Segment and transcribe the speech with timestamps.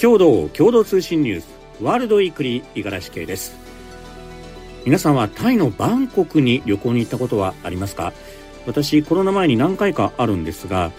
[0.00, 1.46] 共同共同通信ニュース
[1.82, 3.54] ワールドウィークリー五十嵐圭です。
[4.86, 8.14] 皆さんはタイのバンコクに旅行に行ったことはありますか？
[8.66, 10.90] 私コロナ前に何回かあるんですが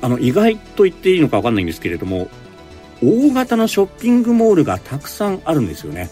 [0.00, 2.26] あの意外と言っていいのか分かんないんですけれども
[3.04, 6.10] 大型のショッピングモールがたくさんあるんですよね。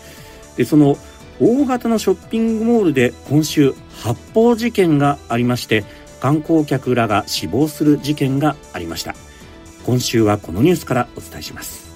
[0.57, 0.96] でその
[1.41, 5.82] 大型のショッピングモールで今週発砲事件がありまして
[6.20, 9.16] 観光客らが死亡する事件がありました。
[9.84, 11.90] 今週はこのニュースからお伝えします。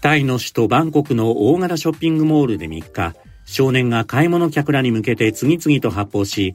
[0.00, 6.54] タイの首都バンコクの大型ショッピングモールで3日少年が買い物客らに向けて次々と発砲し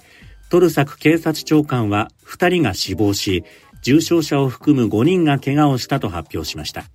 [0.49, 3.45] トルサク警察長官は2人が死亡し
[3.81, 6.85] 重傷者を含む5人が怪我をしたと発表しました。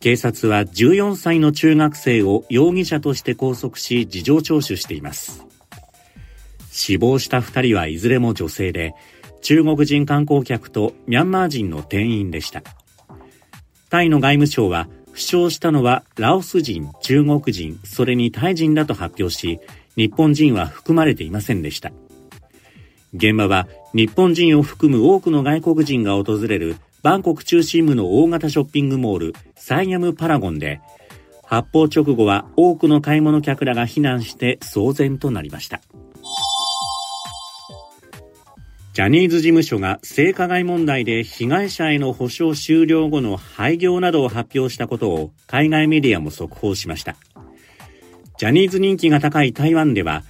[0.00, 5.44] 警察は14歳の中学生を容疑者として拘束し事情聴取しています。
[6.70, 8.94] 死亡した2人はいずれも女性で
[9.42, 12.62] 中国人観光客とミャンマー人の店員でした。
[13.90, 19.60] タイの外務省は負傷したのはラオス人、中国人、それにタイ人だと発表し
[19.96, 21.92] 日本人は含まれていませんでした。
[23.14, 30.80] 現場は日本人を含む多くの外国人が訪れるバンコク中心部の大型ショッピングモールサイアムパラゴンで
[31.44, 35.80] 発砲直後は多くの買い物客らが避難して騒然となりました。
[38.96, 47.14] ジャニーズ事務所が性加害問題で被害者への補償終了後の廃業などを発表したことを海外メディアも速報しました。
[48.38, 50.24] ジャニーズ人気が高い台湾では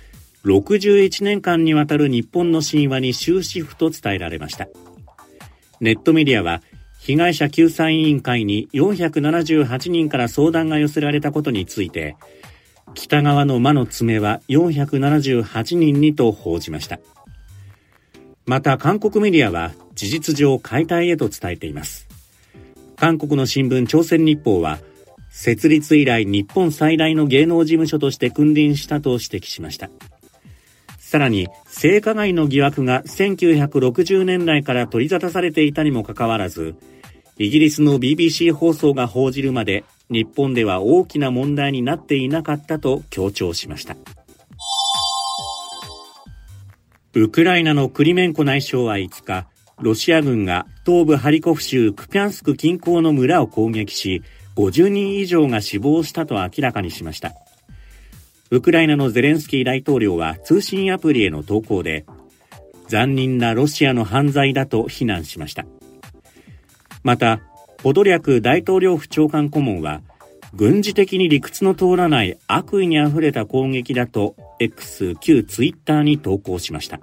[0.46, 4.66] 61年間にわたる日本の神話に終止符と伝えられました。
[5.78, 6.60] ネットメディアは
[6.98, 12.16] 被害者救済委員会に478人から相談が寄せられたことについて
[12.94, 16.98] 北側の魔の爪は478人にと報じました。
[18.46, 22.06] また韓国メディアは事実上解体へと伝えています
[22.96, 24.78] 韓国の新聞朝鮮日報は
[25.30, 29.90] 設立以来日本最大の芸能事務所として君臨したと指摘しました
[31.06, 36.74] さらに性加害の疑惑が1960年代から取り沙汰されていたにもかかわらず、
[37.38, 43.96] イギリスの BBC 放送が報じるまで日本では大きな問題になっていなかったと強調しました。
[47.16, 49.46] ウクライナのクリメンコ内相は5日、
[49.80, 54.22] ロシア軍が東部ハリコフ州クピャンスク近郊の村を攻撃し、
[54.56, 57.32] 50人以上が死亡したと明らかにしました。
[58.50, 62.04] ウクライナのゼレンスキー大統領は通信アプリへの投稿で、
[62.88, 65.64] 残忍なロシアの犯罪だと非難しました。
[67.02, 67.40] また、
[67.78, 70.02] ポドリャク大統領府長官顧問は、
[70.52, 77.00] 軍事的に理屈の通らない悪意にあふれた攻撃だと X 旧ツイッターに投稿しました。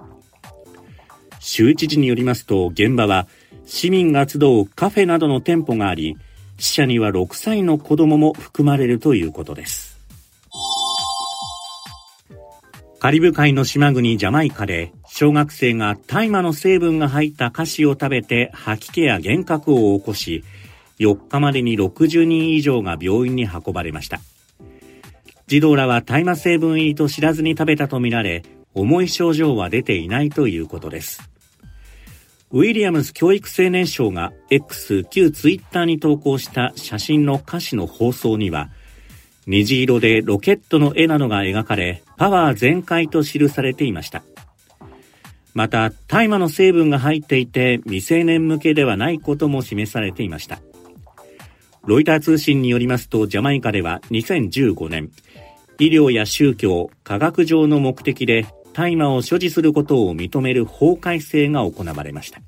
[1.40, 3.26] 州知事によりますと現場は
[3.66, 6.16] 市民が集うカフェなどの店舗があり、
[6.58, 9.94] 死者には6歳の子供も含まれるということです。
[13.04, 20.42] カリブ海の島国ジャマイカで小学生が大麻の成分が入った菓子を食べて吐き気や幻覚を起こし
[20.98, 24.20] 4日までに60人以上が病院に運ばれました
[25.46, 28.42] 児童らは大麻成分入りと知らずに食べたとみられ
[28.74, 31.30] 重い症状は出ていないということです
[32.50, 38.70] ウィリアムズ教育青年省が X 旧ツイッターに投稿した写真の歌詞の放送には
[39.46, 44.22] 虹色でロケットの絵などが描かれ、パワー全開と記されていました。
[45.52, 50.60] また、大麻の成分が入っていて未成年向けではないことも示されていました。
[51.86, 55.10] ロイター通信によりますと、ジャマイカでは2015年、
[55.78, 62.40] 医療や宗教、科学上の目的で大麻を所持することを認める法改正が行われました。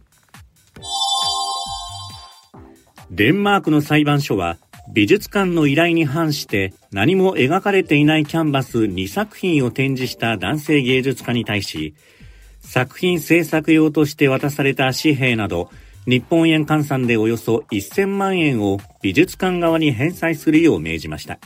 [3.10, 4.56] デンマークの裁判所は
[4.92, 11.94] 美術館の依頼に反して何も描かれていないキャンバス2作品を展示した男性芸術家に対し、
[12.60, 15.70] 作品制作用として渡された紙幣など、
[16.06, 21.39] 日本円換算でおよそ1000万円を美術館側に返済するよう命じました。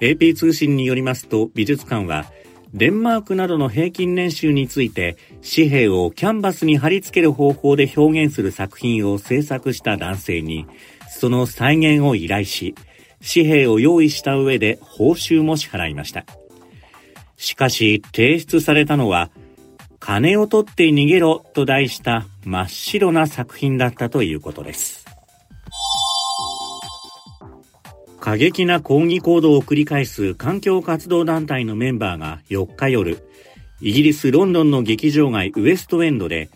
[0.00, 2.26] AP 通信によりますと、美術館は、
[2.72, 10.66] デンマークなどの平均年収について、紙幣をキャンバスに貼り付ける方法で表現する作品を制作した男性に、
[11.08, 12.74] その再現を依頼し、
[13.20, 16.24] 紙幣を用意した上で報酬も支払いました。
[17.36, 19.30] しかし、提出されたのは、
[20.06, 25.06] 金を取って逃げろと題した真っ白な作品だったということです。
[28.20, 33.26] 過激な抗議行動を繰り返す環境活動団体のメンバーが4日夜、
[33.80, 36.50] イギリス・ロンドンの劇場街ウエストエンドで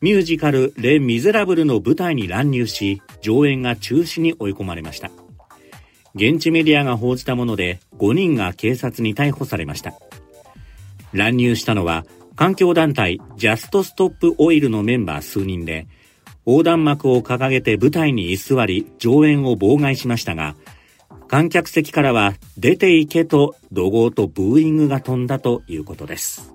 [0.00, 5.12] ミュージカルレ・ミゼラブルの舞台に乱入し、上演が中止に追い込まれました。
[6.16, 9.94] 現地メディアが報じたもので、5人が警察に逮捕されました。
[11.12, 12.04] 乱入したのは、
[12.38, 15.88] 環境団体ジャストストップオイルのメンバー数人で、
[16.46, 20.54] 横断幕を掲げて舞台に居座り、上演を妨害しましたが、
[21.26, 26.54] 観客席からは出ていけと怒号とブーイングが飛んだということです。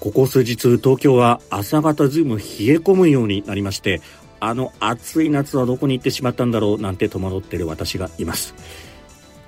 [0.00, 2.46] ここ数日東京は朝方ずいぶん冷え
[2.78, 4.00] 込むようになりまして
[4.40, 8.54] あの暑い夏はどこに行ってしまったんだろうなんて戸惑っている私がいます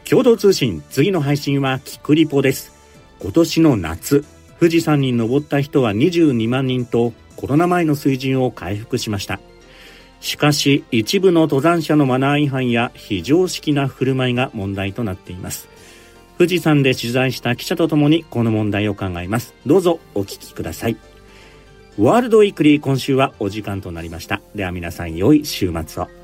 [0.08, 2.75] 共同通信次の配信はキクリポです
[3.20, 4.24] 今年の夏
[4.58, 9.40] 富士山に登った人は22万人とコロナ前の水準を回復しました
[10.20, 15.68] しかし一部の登山者のマナー違反や非常識な振る舞いが問題となっています
[16.38, 19.54] 富士山で取材した記者とともにこの問題を考えます。
[19.64, 20.96] どうぞお聞きください。
[21.98, 24.42] ワールドウィークリー今週はお時間となりました。
[24.54, 26.15] では皆さん良い週末を。